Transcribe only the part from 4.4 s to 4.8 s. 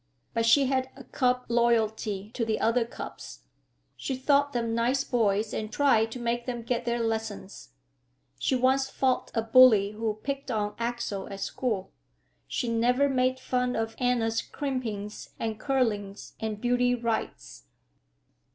them